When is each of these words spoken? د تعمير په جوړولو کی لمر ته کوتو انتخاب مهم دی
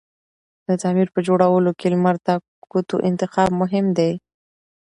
د 0.67 0.69
تعمير 0.81 1.07
په 1.15 1.19
جوړولو 1.27 1.71
کی 1.79 1.87
لمر 1.93 2.15
ته 2.25 2.33
کوتو 2.71 2.95
انتخاب 3.09 3.49
مهم 3.61 3.85
دی 3.97 4.11